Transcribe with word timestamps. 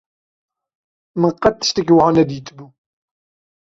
Min 1.19 1.33
qet 1.41 1.55
tiştekî 1.61 1.93
wiha 1.97 2.09
nedîtibû. 2.17 2.65